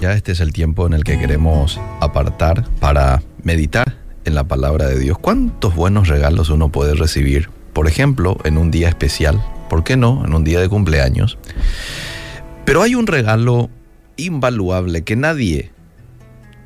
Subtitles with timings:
[0.00, 4.86] Ya este es el tiempo en el que queremos apartar para meditar en la palabra
[4.86, 5.18] de Dios.
[5.18, 7.50] ¿Cuántos buenos regalos uno puede recibir?
[7.72, 10.24] Por ejemplo, en un día especial, ¿por qué no?
[10.24, 11.38] En un día de cumpleaños.
[12.64, 13.68] Pero hay un regalo
[14.16, 15.70] invaluable que nadie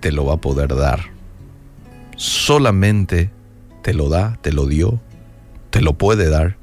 [0.00, 1.00] te lo va a poder dar.
[2.16, 3.30] Solamente
[3.82, 5.00] te lo da, te lo dio,
[5.70, 6.56] te lo puede dar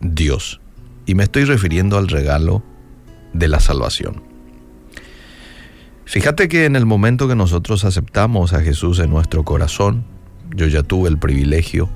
[0.00, 0.60] Dios.
[1.06, 2.62] Y me estoy refiriendo al regalo
[3.32, 4.27] de la salvación.
[6.08, 10.06] Fíjate que en el momento que nosotros aceptamos a Jesús en nuestro corazón,
[10.56, 11.90] yo ya tuve el privilegio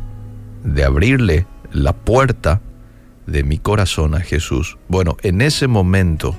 [0.64, 2.60] de abrirle la puerta
[3.26, 4.76] de mi corazón a Jesús.
[4.86, 6.36] Bueno, en ese momento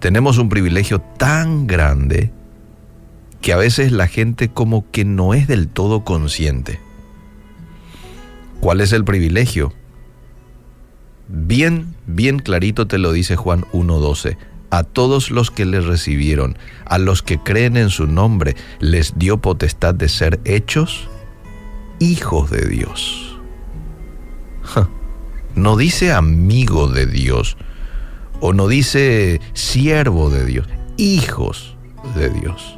[0.00, 2.32] tenemos un privilegio tan grande
[3.42, 6.80] que a veces la gente como que no es del todo consciente.
[8.60, 9.74] ¿Cuál es el privilegio?
[11.28, 14.38] Bien, bien clarito te lo dice Juan 1.12
[14.70, 19.38] a todos los que le recibieron, a los que creen en su nombre, les dio
[19.38, 21.08] potestad de ser hechos
[21.98, 23.38] hijos de Dios.
[25.54, 27.56] No dice amigo de Dios,
[28.40, 30.66] o no dice siervo de Dios,
[30.96, 31.76] hijos
[32.16, 32.76] de Dios.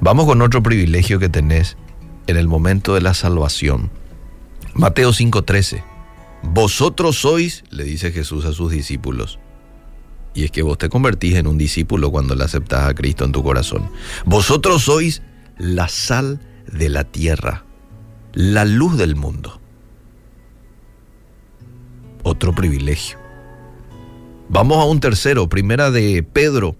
[0.00, 1.76] Vamos con otro privilegio que tenés
[2.26, 3.90] en el momento de la salvación.
[4.74, 5.84] Mateo 5:13.
[6.52, 9.40] Vosotros sois, le dice Jesús a sus discípulos,
[10.34, 13.32] y es que vos te convertís en un discípulo cuando le aceptás a Cristo en
[13.32, 13.90] tu corazón.
[14.26, 15.22] Vosotros sois
[15.58, 17.64] la sal de la tierra,
[18.34, 19.60] la luz del mundo.
[22.22, 23.18] Otro privilegio.
[24.48, 26.76] Vamos a un tercero, primera de Pedro,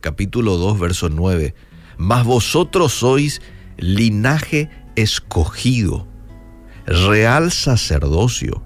[0.00, 1.54] capítulo 2, verso 9.
[1.96, 3.40] Mas vosotros sois
[3.78, 6.06] linaje escogido,
[6.86, 8.65] real sacerdocio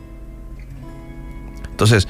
[1.81, 2.07] Entonces,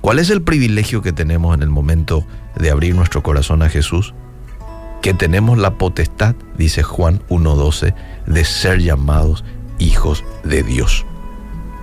[0.00, 2.24] ¿cuál es el privilegio que tenemos en el momento
[2.54, 4.14] de abrir nuestro corazón a Jesús?
[5.02, 7.96] Que tenemos la potestad, dice Juan 1.12,
[8.26, 9.44] de ser llamados
[9.80, 11.04] hijos de Dios.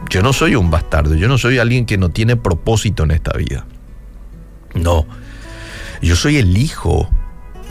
[0.10, 3.34] Yo no soy un bastardo, yo no soy alguien que no tiene propósito en esta
[3.34, 3.66] vida.
[4.74, 5.06] No,
[6.02, 7.10] yo soy el hijo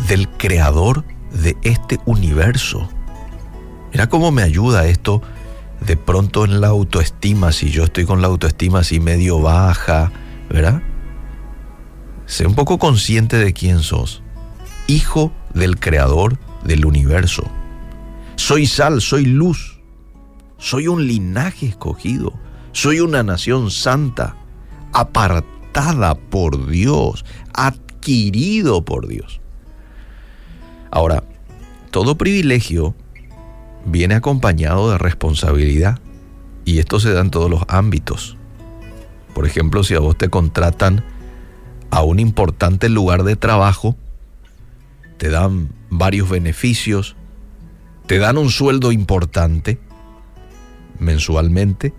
[0.09, 2.87] del creador de este universo.
[3.93, 5.23] Mira cómo me ayuda esto
[5.87, 10.13] de pronto en la autoestima, si yo estoy con la autoestima así medio baja,
[10.49, 10.83] ¿verdad?
[12.27, 14.23] Sé un poco consciente de quién sos.
[14.87, 17.45] Hijo del creador del universo.
[18.37, 19.81] Soy sal, soy luz.
[20.59, 22.33] Soy un linaje escogido.
[22.73, 24.37] Soy una nación santa,
[24.93, 29.41] apartada por Dios, adquirido por Dios.
[30.91, 31.25] Ahora,
[31.91, 32.95] todo privilegio
[33.85, 35.99] viene acompañado de responsabilidad
[36.65, 38.37] y esto se da en todos los ámbitos.
[39.35, 41.05] Por ejemplo, si a vos te contratan
[41.91, 43.97] a un importante lugar de trabajo,
[45.19, 47.17] te dan varios beneficios,
[48.07, 49.79] te dan un sueldo importante
[50.99, 51.93] mensualmente,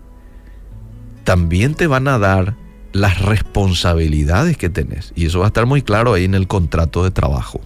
[1.24, 2.56] también te van a dar
[2.92, 5.12] las responsabilidades que tenés.
[5.16, 7.60] Y eso va a estar muy claro ahí en el contrato de trabajo.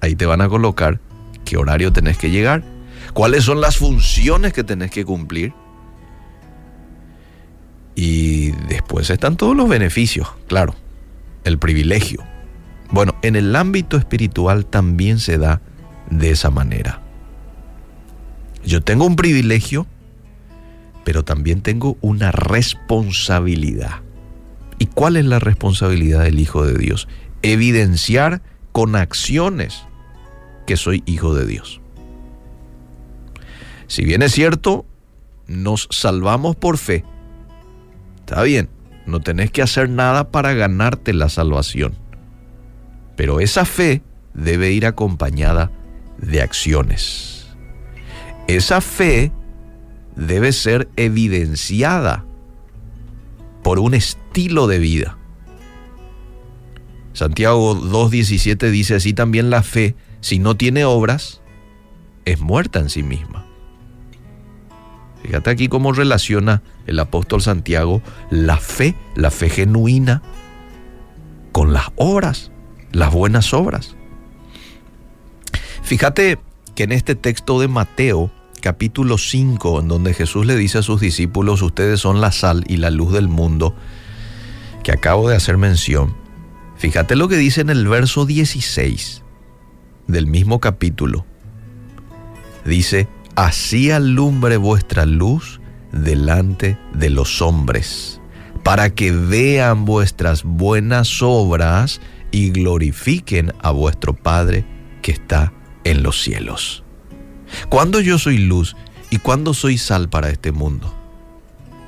[0.00, 1.00] Ahí te van a colocar
[1.44, 2.64] qué horario tenés que llegar,
[3.12, 5.52] cuáles son las funciones que tenés que cumplir.
[7.94, 10.74] Y después están todos los beneficios, claro,
[11.44, 12.22] el privilegio.
[12.90, 15.60] Bueno, en el ámbito espiritual también se da
[16.10, 17.02] de esa manera.
[18.64, 19.86] Yo tengo un privilegio,
[21.04, 24.02] pero también tengo una responsabilidad.
[24.78, 27.08] ¿Y cuál es la responsabilidad del Hijo de Dios?
[27.42, 28.42] Evidenciar
[28.72, 29.86] con acciones
[30.66, 31.80] que soy hijo de Dios.
[33.88, 34.86] Si bien es cierto,
[35.46, 37.04] nos salvamos por fe.
[38.20, 38.68] Está bien,
[39.06, 41.94] no tenés que hacer nada para ganarte la salvación.
[43.16, 44.02] Pero esa fe
[44.34, 45.70] debe ir acompañada
[46.18, 47.56] de acciones.
[48.48, 49.32] Esa fe
[50.16, 52.24] debe ser evidenciada
[53.62, 55.18] por un estilo de vida.
[57.12, 61.40] Santiago 2.17 dice así también la fe, si no tiene obras,
[62.24, 63.45] es muerta en sí misma.
[65.26, 68.00] Fíjate aquí cómo relaciona el apóstol Santiago
[68.30, 70.22] la fe, la fe genuina,
[71.50, 72.52] con las obras,
[72.92, 73.96] las buenas obras.
[75.82, 76.38] Fíjate
[76.76, 78.30] que en este texto de Mateo,
[78.60, 82.76] capítulo 5, en donde Jesús le dice a sus discípulos, ustedes son la sal y
[82.76, 83.74] la luz del mundo,
[84.84, 86.16] que acabo de hacer mención,
[86.76, 89.24] fíjate lo que dice en el verso 16
[90.06, 91.26] del mismo capítulo.
[92.64, 95.60] Dice, así alumbre vuestra luz
[95.92, 98.20] delante de los hombres,
[98.64, 102.00] para que vean vuestras buenas obras
[102.32, 104.64] y glorifiquen a vuestro Padre
[105.02, 105.52] que está
[105.84, 106.82] en los cielos.
[107.68, 108.74] ¿Cuándo yo soy luz
[109.10, 110.92] y cuándo soy sal para este mundo?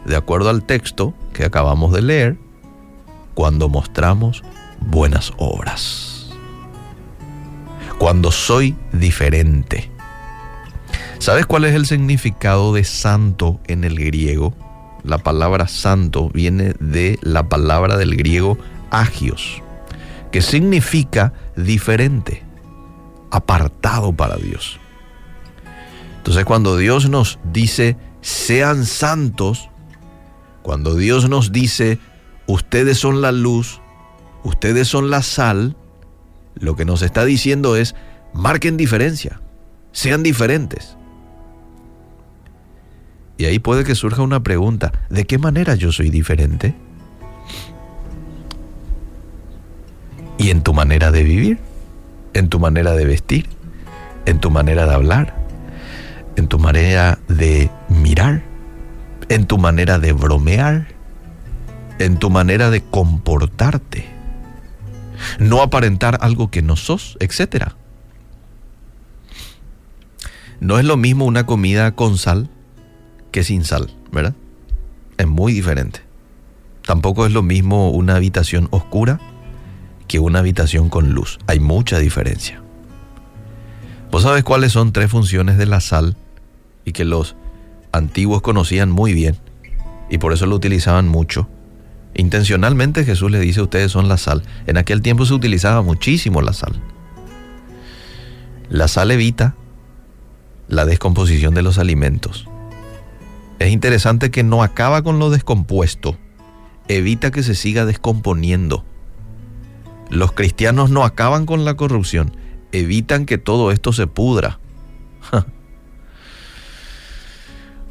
[0.04, 2.38] De acuerdo al texto que acabamos de leer,
[3.34, 4.42] cuando mostramos
[4.80, 6.30] buenas obras.
[7.98, 9.90] Cuando soy diferente.
[11.18, 14.54] ¿Sabes cuál es el significado de santo en el griego?
[15.02, 18.56] La palabra santo viene de la palabra del griego
[18.90, 19.60] agios,
[20.30, 22.44] que significa diferente,
[23.32, 24.78] apartado para Dios.
[26.18, 29.70] Entonces cuando Dios nos dice, sean santos,
[30.62, 31.98] cuando Dios nos dice,
[32.46, 33.80] ustedes son la luz,
[34.44, 35.76] ustedes son la sal,
[36.54, 37.96] lo que nos está diciendo es,
[38.34, 39.40] marquen diferencia,
[39.90, 40.97] sean diferentes.
[43.38, 46.74] Y ahí puede que surja una pregunta, ¿de qué manera yo soy diferente?
[50.38, 51.58] ¿Y en tu manera de vivir?
[52.34, 53.48] ¿En tu manera de vestir?
[54.26, 55.36] ¿En tu manera de hablar?
[56.34, 58.42] ¿En tu manera de mirar?
[59.28, 60.88] ¿En tu manera de bromear?
[62.00, 64.04] ¿En tu manera de comportarte?
[65.38, 67.76] No aparentar algo que no sos, etcétera.
[70.58, 72.50] No es lo mismo una comida con sal
[73.30, 74.34] que sin sal, ¿verdad?
[75.16, 76.00] Es muy diferente.
[76.86, 79.20] Tampoco es lo mismo una habitación oscura
[80.06, 81.38] que una habitación con luz.
[81.46, 82.62] Hay mucha diferencia.
[84.10, 86.16] ¿Vos sabes cuáles son tres funciones de la sal
[86.84, 87.36] y que los
[87.92, 89.36] antiguos conocían muy bien
[90.08, 91.46] y por eso lo utilizaban mucho?
[92.14, 94.42] Intencionalmente Jesús le dice, ustedes son la sal.
[94.66, 96.80] En aquel tiempo se utilizaba muchísimo la sal.
[98.70, 99.54] La sal evita
[100.68, 102.48] la descomposición de los alimentos.
[103.58, 106.16] Es interesante que no acaba con lo descompuesto,
[106.86, 108.84] evita que se siga descomponiendo.
[110.10, 112.36] Los cristianos no acaban con la corrupción,
[112.72, 114.58] evitan que todo esto se pudra.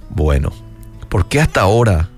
[0.09, 0.51] bueno,
[1.09, 2.09] ¿por qué hasta ahora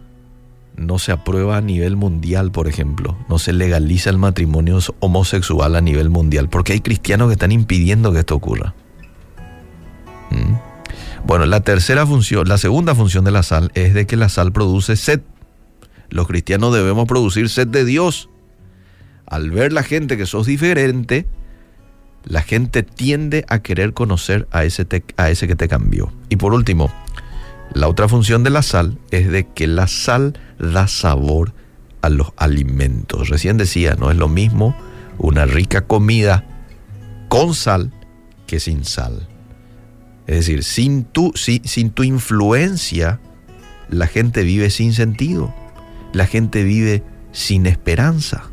[0.75, 3.17] no se aprueba a nivel mundial, por ejemplo?
[3.27, 6.49] No se legaliza el matrimonio homosexual a nivel mundial.
[6.49, 8.73] Porque hay cristianos que están impidiendo que esto ocurra.
[10.29, 10.68] ¿Mm?
[11.25, 14.51] Bueno, la tercera función, la segunda función de la sal es de que la sal
[14.51, 15.21] produce sed.
[16.09, 18.29] Los cristianos debemos producir sed de Dios.
[19.25, 21.27] Al ver la gente que sos diferente,
[22.25, 24.87] la gente tiende a querer conocer a ese,
[25.17, 26.11] a ese que te cambió.
[26.29, 26.91] Y por último,
[27.73, 31.53] la otra función de la sal es de que la sal da sabor
[32.01, 33.29] a los alimentos.
[33.29, 34.75] Recién decía, no es lo mismo
[35.17, 36.45] una rica comida
[37.27, 37.93] con sal
[38.47, 39.27] que sin sal.
[40.29, 43.19] Es decir, sin tu, sin tu influencia,
[43.89, 45.51] la gente vive sin sentido.
[46.13, 48.43] La gente vive sin esperanza.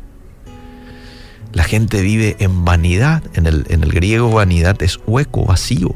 [1.53, 3.21] La gente vive en vanidad.
[3.35, 5.95] En el, en el griego vanidad es hueco, vacío.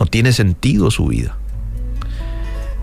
[0.00, 1.36] No tiene sentido su vida.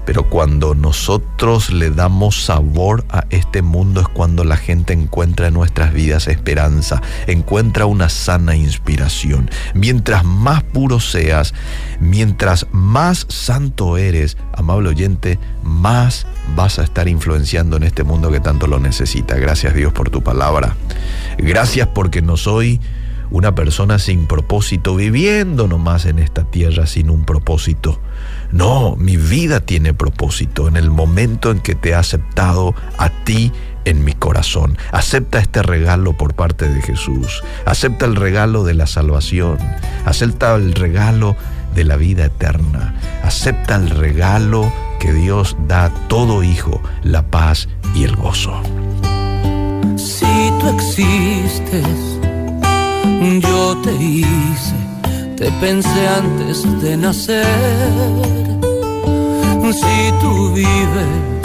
[0.05, 5.53] Pero cuando nosotros le damos sabor a este mundo es cuando la gente encuentra en
[5.53, 9.49] nuestras vidas esperanza, encuentra una sana inspiración.
[9.73, 11.53] Mientras más puro seas,
[11.99, 18.39] mientras más santo eres, amable oyente, más vas a estar influenciando en este mundo que
[18.39, 19.35] tanto lo necesita.
[19.37, 20.75] Gracias Dios por tu palabra.
[21.37, 22.79] Gracias porque no soy
[23.31, 27.99] una persona sin propósito, viviendo nomás en esta tierra sin un propósito.
[28.51, 33.51] No, mi vida tiene propósito en el momento en que te he aceptado a ti
[33.85, 34.77] en mi corazón.
[34.91, 37.43] Acepta este regalo por parte de Jesús.
[37.65, 39.57] Acepta el regalo de la salvación.
[40.05, 41.35] Acepta el regalo
[41.75, 42.95] de la vida eterna.
[43.23, 48.61] Acepta el regalo que Dios da a todo hijo, la paz y el gozo.
[49.97, 50.25] Si
[50.59, 52.12] tú existes,
[53.41, 54.75] yo te hice,
[55.37, 57.45] te pensé antes de nacer.
[59.73, 61.43] Si tú vives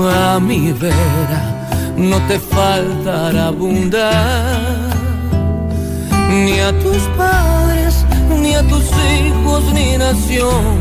[0.00, 4.88] a mi vera, no te faltará abundar,
[6.30, 8.06] ni a tus padres,
[8.40, 10.79] ni a tus hijos, ni nación